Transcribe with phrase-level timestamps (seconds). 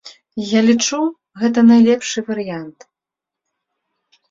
[0.51, 0.99] Я лічу,
[1.43, 2.79] гэта найлепшы варыянт.